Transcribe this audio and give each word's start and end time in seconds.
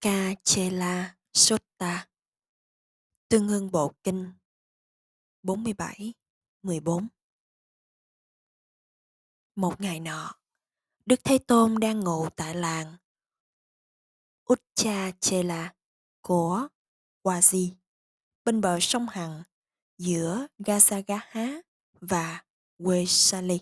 Kachela 0.00 1.16
Sutta 1.32 2.08
Tương 3.28 3.48
ưng 3.48 3.70
bộ 3.70 3.92
kinh. 4.02 4.32
47 5.42 6.14
14 6.62 7.08
Một 9.54 9.80
ngày 9.80 10.00
nọ, 10.00 10.34
Đức 11.06 11.20
Thế 11.24 11.38
Tôn 11.38 11.80
đang 11.80 12.00
ngủ 12.00 12.28
tại 12.36 12.54
làng. 12.54 12.96
Uchachela 14.52 15.74
của 16.20 16.68
Wazi 17.22 17.70
bên 18.44 18.60
bờ 18.60 18.78
sông 18.80 19.08
Hằng 19.08 19.42
giữa 19.98 20.46
Gasagaha 20.58 21.60
và 22.00 22.44
Vesali. 22.78 23.60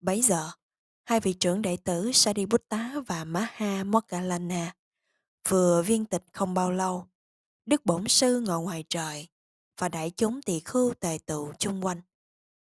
Bấy 0.00 0.22
giờ, 0.22 0.50
hai 1.04 1.20
vị 1.20 1.32
trưởng 1.32 1.62
đệ 1.62 1.76
tử 1.84 2.12
Sariputta 2.12 2.94
và 3.06 3.24
Maha 3.24 3.84
Moggallana 3.84 4.74
vừa 5.48 5.82
viên 5.82 6.04
tịch 6.04 6.24
không 6.32 6.54
bao 6.54 6.70
lâu. 6.70 7.06
Đức 7.66 7.86
Bổn 7.86 8.08
Sư 8.08 8.40
ngồi 8.40 8.62
ngoài 8.62 8.84
trời 8.88 9.28
và 9.78 9.88
đại 9.88 10.10
chúng 10.10 10.42
tỳ 10.42 10.60
khưu 10.60 10.94
tề 10.94 11.18
tụ 11.26 11.52
chung 11.58 11.84
quanh. 11.84 12.00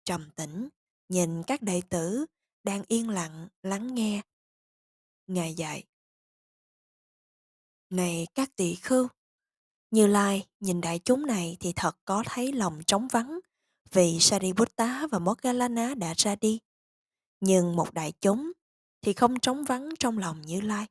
Trầm 0.05 0.29
tĩnh, 0.35 0.69
nhìn 1.09 1.43
các 1.43 1.61
đệ 1.61 1.81
tử 1.89 2.25
đang 2.63 2.83
yên 2.87 3.09
lặng 3.09 3.47
lắng 3.63 3.95
nghe. 3.95 4.21
Ngài 5.27 5.53
dạy. 5.53 5.83
Này 7.89 8.27
các 8.35 8.55
tỳ 8.55 8.75
khưu, 8.75 9.07
như 9.91 10.07
Lai 10.07 10.47
nhìn 10.59 10.81
đại 10.81 10.99
chúng 10.99 11.25
này 11.25 11.57
thì 11.59 11.73
thật 11.75 11.97
có 12.05 12.23
thấy 12.25 12.53
lòng 12.53 12.81
trống 12.87 13.07
vắng 13.07 13.39
vì 13.91 14.19
Sariputta 14.19 15.07
và 15.11 15.19
Moggallana 15.19 15.95
đã 15.95 16.13
ra 16.17 16.35
đi. 16.35 16.59
Nhưng 17.39 17.75
một 17.75 17.93
đại 17.93 18.13
chúng 18.21 18.51
thì 19.01 19.13
không 19.13 19.39
trống 19.39 19.63
vắng 19.63 19.89
trong 19.99 20.17
lòng 20.17 20.41
Như 20.41 20.61
Lai. 20.61 20.87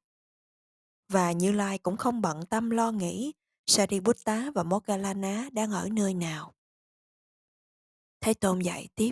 Và 1.08 1.32
Như 1.32 1.52
Lai 1.52 1.78
cũng 1.78 1.96
không 1.96 2.20
bận 2.20 2.46
tâm 2.46 2.70
lo 2.70 2.90
nghĩ 2.90 3.32
Sariputta 3.66 4.50
và 4.54 4.62
Moggallana 4.62 5.48
đang 5.52 5.70
ở 5.72 5.88
nơi 5.92 6.14
nào. 6.14 6.54
Thế 8.20 8.34
Tôn 8.34 8.58
dạy 8.58 8.88
tiếp. 8.94 9.10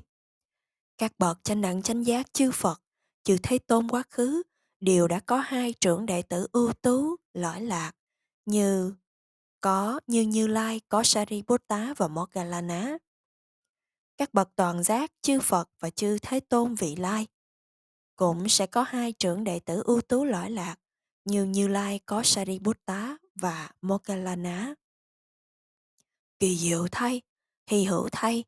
Các 0.98 1.12
bậc 1.18 1.44
chánh 1.44 1.60
đẳng 1.60 1.82
chánh 1.82 2.06
giác 2.06 2.32
chư 2.32 2.50
Phật, 2.50 2.82
chư 3.24 3.36
Thế 3.42 3.58
Tôn 3.58 3.88
quá 3.88 4.02
khứ, 4.10 4.42
đều 4.80 5.08
đã 5.08 5.20
có 5.20 5.38
hai 5.38 5.72
trưởng 5.72 6.06
đệ 6.06 6.22
tử 6.22 6.46
ưu 6.52 6.72
tú, 6.72 7.16
lõi 7.34 7.60
lạc, 7.60 7.92
như 8.44 8.94
có 9.60 10.00
như 10.06 10.22
Như 10.22 10.46
Lai 10.46 10.80
có 10.88 11.02
Sariputta 11.02 11.94
và 11.96 12.08
Moggallana. 12.08 12.98
Các 14.16 14.34
bậc 14.34 14.48
toàn 14.56 14.82
giác 14.82 15.12
chư 15.22 15.40
Phật 15.40 15.70
và 15.80 15.90
chư 15.90 16.18
Thế 16.22 16.40
Tôn 16.40 16.74
vị 16.74 16.96
lai 16.96 17.26
cũng 18.16 18.48
sẽ 18.48 18.66
có 18.66 18.82
hai 18.82 19.12
trưởng 19.12 19.44
đệ 19.44 19.60
tử 19.60 19.82
ưu 19.84 20.00
tú 20.00 20.24
lõi 20.24 20.50
lạc 20.50 20.76
như 21.26 21.44
Như 21.44 21.68
Lai 21.68 22.00
có 22.06 22.22
Sariputta 22.22 23.16
và 23.34 23.70
Moggallana. 23.82 24.74
Kỳ 26.38 26.56
diệu 26.56 26.86
thay, 26.92 27.22
hy 27.66 27.84
hữu 27.84 28.08
thay 28.12 28.44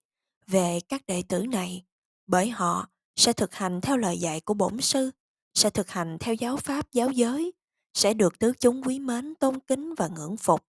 về 0.47 0.81
các 0.89 1.07
đệ 1.07 1.23
tử 1.29 1.47
này 1.47 1.85
bởi 2.27 2.51
họ 2.51 2.89
sẽ 3.17 3.33
thực 3.33 3.55
hành 3.55 3.81
theo 3.81 3.97
lời 3.97 4.19
dạy 4.19 4.41
của 4.41 4.55
bổn 4.55 4.81
sư, 4.81 5.11
sẽ 5.55 5.71
thực 5.71 5.91
hành 5.91 6.17
theo 6.21 6.35
giáo 6.35 6.57
pháp 6.57 6.93
giáo 6.93 7.11
giới, 7.11 7.53
sẽ 7.95 8.15
được 8.15 8.39
tứ 8.39 8.53
chúng 8.61 8.83
quý 8.83 8.99
mến 8.99 9.35
tôn 9.35 9.61
kính 9.61 9.95
và 9.95 10.09
ngưỡng 10.09 10.37
phục. 10.37 10.65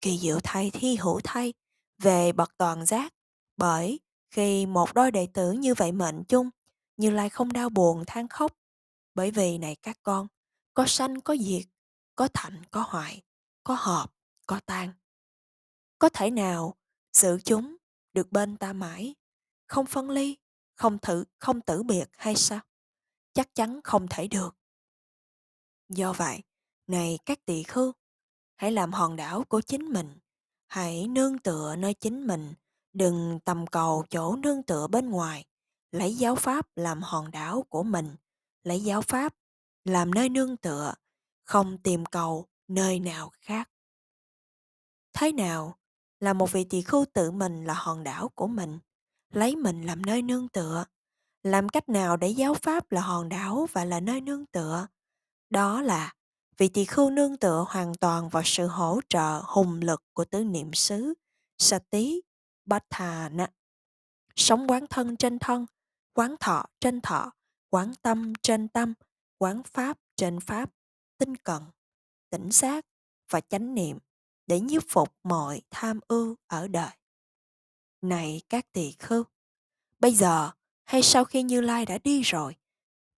Kỳ 0.00 0.18
diệu 0.18 0.38
thay 0.42 0.70
thi 0.70 0.96
hữu 0.96 1.20
thay 1.24 1.52
về 1.98 2.32
bậc 2.32 2.58
toàn 2.58 2.86
giác 2.86 3.14
bởi 3.56 4.00
khi 4.30 4.66
một 4.66 4.94
đôi 4.94 5.10
đệ 5.10 5.26
tử 5.34 5.52
như 5.52 5.74
vậy 5.74 5.92
mệnh 5.92 6.24
chung 6.24 6.50
như 6.96 7.10
lai 7.10 7.28
không 7.28 7.52
đau 7.52 7.68
buồn 7.68 8.04
than 8.06 8.28
khóc 8.28 8.52
bởi 9.14 9.30
vì 9.30 9.58
này 9.58 9.76
các 9.82 9.98
con 10.02 10.26
có 10.74 10.86
sanh, 10.86 11.20
có 11.20 11.36
diệt, 11.36 11.66
có 12.16 12.28
thạnh 12.34 12.62
có 12.70 12.84
hoại, 12.88 13.22
có 13.64 13.76
hợp, 13.78 14.12
có 14.46 14.60
tan. 14.66 14.92
Có 15.98 16.08
thể 16.08 16.30
nào 16.30 16.74
sự 17.12 17.38
chúng 17.44 17.76
được 18.12 18.32
bên 18.32 18.56
ta 18.56 18.72
mãi, 18.72 19.14
không 19.66 19.86
phân 19.86 20.10
ly, 20.10 20.36
không 20.74 20.98
thử, 20.98 21.24
không 21.38 21.60
tử 21.60 21.82
biệt 21.82 22.08
hay 22.12 22.34
sao? 22.34 22.60
Chắc 23.32 23.54
chắn 23.54 23.80
không 23.84 24.06
thể 24.10 24.28
được. 24.28 24.56
Do 25.88 26.12
vậy, 26.12 26.42
này 26.86 27.18
các 27.26 27.44
tỳ 27.44 27.62
khưu, 27.62 27.92
hãy 28.56 28.72
làm 28.72 28.92
hòn 28.92 29.16
đảo 29.16 29.44
của 29.48 29.60
chính 29.60 29.84
mình. 29.84 30.18
Hãy 30.66 31.08
nương 31.08 31.38
tựa 31.38 31.76
nơi 31.76 31.94
chính 31.94 32.26
mình. 32.26 32.54
Đừng 32.92 33.38
tầm 33.44 33.66
cầu 33.66 34.04
chỗ 34.10 34.36
nương 34.36 34.62
tựa 34.62 34.86
bên 34.86 35.10
ngoài. 35.10 35.44
Lấy 35.90 36.14
giáo 36.14 36.36
pháp 36.36 36.66
làm 36.76 37.02
hòn 37.02 37.30
đảo 37.30 37.66
của 37.68 37.82
mình. 37.82 38.16
Lấy 38.62 38.80
giáo 38.80 39.02
pháp 39.02 39.34
làm 39.84 40.14
nơi 40.14 40.28
nương 40.28 40.56
tựa 40.56 40.94
không 41.44 41.78
tìm 41.78 42.06
cầu 42.06 42.46
nơi 42.68 43.00
nào 43.00 43.30
khác. 43.34 43.70
Thế 45.12 45.32
nào 45.32 45.78
là 46.20 46.32
một 46.32 46.52
vị 46.52 46.64
tỳ 46.64 46.82
khưu 46.82 47.04
tự 47.12 47.30
mình 47.30 47.64
là 47.64 47.74
hòn 47.74 48.04
đảo 48.04 48.28
của 48.34 48.46
mình 48.46 48.78
lấy 49.32 49.56
mình 49.56 49.82
làm 49.82 50.06
nơi 50.06 50.22
nương 50.22 50.48
tựa? 50.48 50.84
Làm 51.42 51.68
cách 51.68 51.88
nào 51.88 52.16
để 52.16 52.28
giáo 52.28 52.54
pháp 52.54 52.92
là 52.92 53.00
hòn 53.00 53.28
đảo 53.28 53.66
và 53.72 53.84
là 53.84 54.00
nơi 54.00 54.20
nương 54.20 54.46
tựa? 54.46 54.86
Đó 55.50 55.82
là 55.82 56.14
vị 56.56 56.68
tỳ 56.68 56.84
khưu 56.84 57.10
nương 57.10 57.36
tựa 57.36 57.64
hoàn 57.68 57.94
toàn 57.94 58.28
vào 58.28 58.42
sự 58.46 58.66
hỗ 58.66 59.00
trợ 59.08 59.42
hùng 59.44 59.80
lực 59.82 60.02
của 60.12 60.24
tứ 60.24 60.44
niệm 60.44 60.72
xứ 60.72 61.14
sati 61.58 62.22
Bhatthana. 62.64 63.48
Sống 64.36 64.70
quán 64.70 64.86
thân 64.90 65.16
trên 65.16 65.38
thân, 65.38 65.66
quán 66.12 66.34
thọ 66.40 66.64
trên 66.80 67.00
thọ, 67.00 67.32
quán 67.70 67.92
tâm 68.02 68.32
trên 68.42 68.68
tâm, 68.68 68.94
quán 69.44 69.62
pháp 69.62 69.98
trên 70.16 70.40
pháp, 70.40 70.70
tinh 71.18 71.36
cận, 71.36 71.62
tỉnh 72.30 72.50
giác 72.50 72.86
và 73.30 73.40
chánh 73.40 73.74
niệm 73.74 73.98
để 74.46 74.60
nhiếp 74.60 74.82
phục 74.88 75.14
mọi 75.22 75.62
tham 75.70 76.00
ưu 76.08 76.36
ở 76.46 76.68
đời. 76.68 76.90
Này 78.02 78.42
các 78.48 78.72
tỳ 78.72 78.92
khưu, 78.98 79.24
bây 79.98 80.14
giờ 80.14 80.50
hay 80.84 81.02
sau 81.02 81.24
khi 81.24 81.42
Như 81.42 81.60
Lai 81.60 81.86
đã 81.86 81.98
đi 81.98 82.22
rồi, 82.22 82.56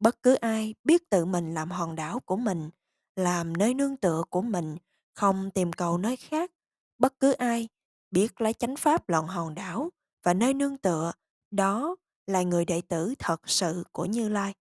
bất 0.00 0.22
cứ 0.22 0.34
ai 0.34 0.75
biết 0.84 1.10
tự 1.10 1.25
mình 1.25 1.54
làm 1.54 1.70
hòn 1.70 1.97
đảo 1.97 2.20
của 2.20 2.36
mình, 2.36 2.70
làm 3.16 3.56
nơi 3.56 3.75
nương 3.75 3.97
tựa 3.97 4.22
của 4.31 4.42
mình, 4.42 4.76
không 5.15 5.50
tìm 5.50 5.72
cầu 5.72 5.98
nơi 5.98 6.16
khác, 6.16 6.53
bất 6.98 7.20
cứ 7.20 7.32
ai 7.32 7.69
biết 8.10 8.41
lấy 8.41 8.53
chánh 8.53 8.76
pháp 8.76 9.09
lọn 9.09 9.26
hòn 9.26 9.54
đảo 9.54 9.91
và 10.22 10.34
nơi 10.34 10.54
nương 10.54 10.78
tựa, 10.78 11.12
đó 11.50 11.97
là 12.26 12.42
người 12.42 12.65
đệ 12.65 12.81
tử 12.81 13.15
thật 13.19 13.41
sự 13.50 13.84
của 13.92 14.04
Như 14.04 14.28
Lai 14.28 14.54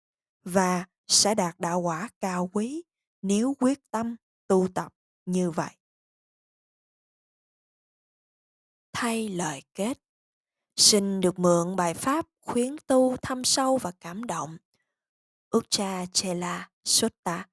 và 0.43 0.85
sẽ 1.07 1.35
đạt 1.35 1.59
đạo 1.59 1.79
quả 1.79 2.09
cao 2.19 2.49
quý 2.53 2.83
nếu 3.21 3.53
quyết 3.59 3.91
tâm 3.91 4.15
tu 4.47 4.67
tập 4.73 4.93
như 5.25 5.51
vậy. 5.51 5.75
Thay 8.93 9.29
lời 9.29 9.61
kết. 9.73 9.99
Xin 10.75 11.21
được 11.21 11.39
mượn 11.39 11.75
bài 11.75 11.93
pháp 11.93 12.27
khuyến 12.41 12.75
tu 12.87 13.17
thâm 13.17 13.43
sâu 13.43 13.77
và 13.77 13.91
cảm 13.91 14.23
động. 14.23 14.57
Ucha 15.57 16.05
Chela 16.05 16.69
Sutta 16.85 17.47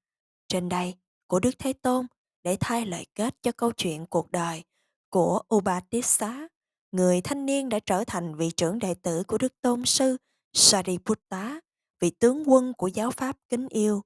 trên 0.49 0.69
đây 0.69 0.95
của 1.27 1.41
Đức 1.41 1.59
Thế 1.59 1.73
Tôn 1.73 2.07
để 2.43 2.57
thay 2.61 2.87
lời 2.87 3.07
kết 3.15 3.43
cho 3.43 3.53
câu 3.53 3.73
chuyện 3.73 4.07
cuộc 4.07 4.31
đời 4.31 4.65
của 5.11 5.43
Ubatissa, 5.55 6.49
người 6.93 7.21
thanh 7.21 7.47
niên 7.47 7.69
đã 7.69 7.79
trở 7.79 8.05
thành 8.07 8.34
vị 8.34 8.51
trưởng 8.51 8.79
đệ 8.79 8.95
tử 8.95 9.23
của 9.29 9.39
Đức 9.39 9.61
Tôn 9.61 9.84
Sư 9.84 10.17
Sariputta, 10.53 11.61
vị 12.03 12.11
tướng 12.11 12.43
quân 12.47 12.73
của 12.73 12.87
giáo 12.87 13.11
pháp 13.11 13.37
kính 13.49 13.69
yêu. 13.69 14.03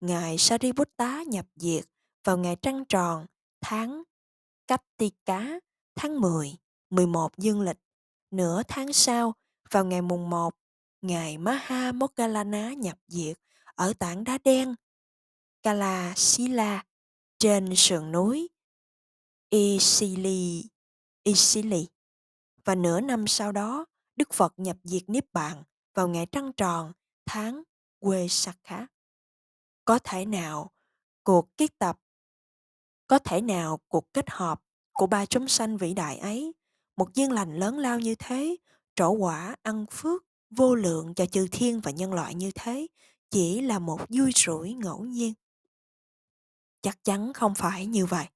Ngài 0.00 0.38
Sariputta 0.38 1.22
nhập 1.22 1.46
diệt 1.56 1.84
vào 2.24 2.38
ngày 2.38 2.56
trăng 2.62 2.84
tròn 2.88 3.26
tháng 3.60 4.02
Kattika 4.66 5.58
tháng 5.96 6.20
10, 6.20 6.56
11 6.90 7.36
dương 7.38 7.60
lịch. 7.60 7.76
Nửa 8.30 8.62
tháng 8.68 8.92
sau, 8.92 9.34
vào 9.70 9.84
ngày 9.84 10.02
mùng 10.02 10.30
1, 10.30 10.54
Ngài 11.02 11.38
Maha 11.38 11.92
Moggallana 11.92 12.72
nhập 12.72 12.98
diệt 13.06 13.36
ở 13.74 13.92
tảng 13.98 14.24
đá 14.24 14.38
đen 14.44 14.74
Kala 15.62 16.14
Sila 16.16 16.84
trên 17.38 17.76
sườn 17.76 18.12
núi 18.12 18.48
Isili, 19.48 20.64
Isili. 21.22 21.86
Và 22.64 22.74
nửa 22.74 23.00
năm 23.00 23.26
sau 23.26 23.52
đó, 23.52 23.86
Đức 24.16 24.32
Phật 24.32 24.52
nhập 24.56 24.76
diệt 24.84 25.02
Niết 25.08 25.32
Bàn 25.32 25.62
vào 25.94 26.08
ngày 26.08 26.26
trăng 26.26 26.52
tròn 26.52 26.92
tháng 27.32 27.62
quê 27.98 28.28
Sakha. 28.28 28.86
Có 29.84 29.98
thể 29.98 30.24
nào 30.24 30.70
cuộc 31.22 31.56
kết 31.56 31.78
tập, 31.78 32.00
có 33.06 33.18
thể 33.18 33.40
nào 33.40 33.80
cuộc 33.88 34.12
kết 34.12 34.30
hợp 34.30 34.62
của 34.92 35.06
ba 35.06 35.26
chúng 35.26 35.48
sanh 35.48 35.76
vĩ 35.76 35.94
đại 35.94 36.18
ấy, 36.18 36.52
một 36.96 37.14
duyên 37.14 37.32
lành 37.32 37.56
lớn 37.56 37.78
lao 37.78 38.00
như 38.00 38.14
thế, 38.14 38.56
trổ 38.94 39.10
quả 39.10 39.56
ăn 39.62 39.86
phước 39.90 40.24
vô 40.50 40.74
lượng 40.74 41.14
cho 41.14 41.26
chư 41.26 41.46
thiên 41.52 41.80
và 41.80 41.90
nhân 41.90 42.12
loại 42.12 42.34
như 42.34 42.50
thế, 42.54 42.86
chỉ 43.30 43.60
là 43.60 43.78
một 43.78 44.00
vui 44.08 44.32
rủi 44.36 44.74
ngẫu 44.74 45.04
nhiên. 45.04 45.34
Chắc 46.82 47.04
chắn 47.04 47.32
không 47.32 47.54
phải 47.54 47.86
như 47.86 48.06
vậy. 48.06 48.26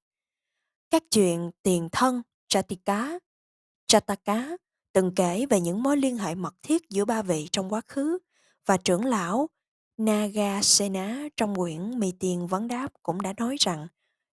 Các 0.91 1.03
chuyện 1.11 1.51
tiền 1.63 1.89
thân 1.93 2.23
Chatika, 2.49 3.19
Chataka 3.87 4.57
từng 4.93 5.15
kể 5.17 5.47
về 5.47 5.61
những 5.61 5.83
mối 5.83 5.97
liên 5.97 6.19
hệ 6.19 6.35
mật 6.35 6.55
thiết 6.63 6.91
giữa 6.91 7.05
ba 7.05 7.23
vị 7.23 7.49
trong 7.53 7.73
quá 7.73 7.81
khứ 7.87 8.19
và 8.67 8.77
trưởng 8.77 9.05
lão 9.05 9.49
Nagasena 9.97 11.29
trong 11.37 11.55
quyển 11.55 11.99
Mì 11.99 12.13
Tiền 12.13 12.47
Vấn 12.47 12.69
Đáp 12.69 12.89
cũng 13.03 13.23
đã 13.23 13.35
nói 13.37 13.57
rằng 13.61 13.87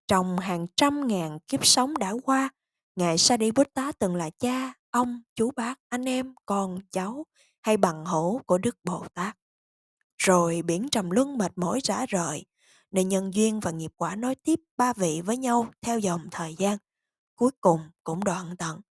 Trong 0.08 0.40
hàng 0.40 0.68
trăm 0.76 1.08
ngàn 1.08 1.40
kiếp 1.40 1.66
sống 1.66 1.98
đã 1.98 2.14
qua, 2.24 2.50
Ngài 2.96 3.18
Sariputta 3.18 3.92
từng 4.00 4.16
là 4.16 4.30
cha, 4.30 4.74
ông, 4.90 5.22
chú 5.36 5.52
bác, 5.56 5.80
anh 5.90 6.06
em, 6.06 6.34
con, 6.46 6.80
cháu 6.92 7.26
hay 7.62 7.78
bằng 7.78 8.06
hữu 8.06 8.42
của 8.46 8.58
Đức 8.58 8.78
Bồ 8.84 9.06
Tát. 9.14 9.38
Rồi 10.18 10.62
biển 10.62 10.90
trầm 10.90 11.10
luân 11.10 11.38
mệt 11.38 11.52
mỏi 11.56 11.80
rã 11.84 12.06
rời, 12.06 12.46
nên 12.92 13.10
nhân 13.10 13.34
duyên 13.34 13.60
và 13.60 13.72
nghiệp 13.72 13.92
quả 13.98 14.16
nói 14.16 14.36
tiếp 14.36 14.60
ba 14.78 14.94
vị 14.94 15.22
với 15.26 15.38
nhau 15.38 15.68
theo 15.82 16.00
dòng 16.00 16.28
thời 16.32 16.56
gian, 16.56 16.78
cuối 17.36 17.52
cùng 17.62 17.80
cũng 18.04 18.24
đoạn 18.24 18.56
tận. 18.58 18.82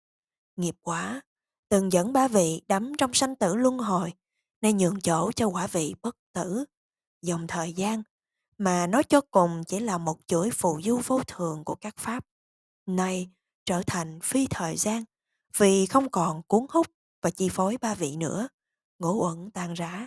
Nghiệp 0.56 0.74
quả 0.82 1.20
từng 1.68 1.92
dẫn 1.92 2.12
ba 2.12 2.28
vị 2.28 2.62
đắm 2.68 2.92
trong 2.98 3.14
sanh 3.14 3.36
tử 3.36 3.54
luân 3.54 3.78
hồi, 3.78 4.12
nên 4.60 4.76
nhường 4.76 5.00
chỗ 5.00 5.32
cho 5.32 5.46
quả 5.46 5.66
vị 5.66 5.94
bất 6.02 6.16
tử. 6.32 6.64
Dòng 7.22 7.46
thời 7.46 7.72
gian 7.72 8.02
mà 8.58 8.86
nói 8.86 9.04
cho 9.04 9.20
cùng 9.20 9.64
chỉ 9.64 9.80
là 9.80 9.98
một 9.98 10.18
chuỗi 10.26 10.50
phù 10.50 10.80
du 10.82 11.00
vô 11.06 11.22
thường 11.26 11.64
của 11.64 11.74
các 11.74 11.96
pháp. 11.96 12.24
Nay 12.86 13.30
trở 13.64 13.82
thành 13.86 14.20
phi 14.20 14.46
thời 14.50 14.76
gian 14.76 15.04
vì 15.56 15.86
không 15.86 16.10
còn 16.10 16.42
cuốn 16.42 16.66
hút 16.68 16.86
và 17.22 17.30
chi 17.30 17.48
phối 17.48 17.76
ba 17.80 17.94
vị 17.94 18.16
nữa. 18.16 18.48
Ngũ 18.98 19.22
uẩn 19.24 19.50
tan 19.50 19.74
rã, 19.74 20.06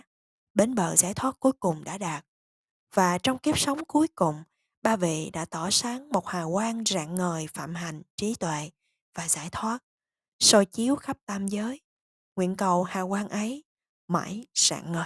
bến 0.54 0.74
bờ 0.74 0.96
giải 0.96 1.14
thoát 1.14 1.40
cuối 1.40 1.52
cùng 1.52 1.84
đã 1.84 1.98
đạt. 1.98 2.26
Và 2.94 3.18
trong 3.18 3.38
kiếp 3.38 3.58
sống 3.58 3.84
cuối 3.84 4.08
cùng, 4.08 4.42
ba 4.82 4.96
vị 4.96 5.30
đã 5.32 5.44
tỏ 5.44 5.70
sáng 5.70 6.08
một 6.08 6.26
hào 6.26 6.52
quang 6.52 6.82
rạng 6.86 7.14
ngời 7.14 7.46
phạm 7.46 7.74
hạnh, 7.74 8.02
trí 8.16 8.34
tuệ 8.34 8.70
và 9.14 9.28
giải 9.28 9.48
thoát, 9.52 9.78
soi 10.38 10.66
chiếu 10.66 10.96
khắp 10.96 11.18
tam 11.26 11.46
giới. 11.46 11.80
Nguyện 12.36 12.56
cầu 12.56 12.82
hào 12.82 13.08
quang 13.08 13.28
ấy 13.28 13.64
mãi 14.12 14.46
sáng 14.54 14.92
ngời. 14.92 15.04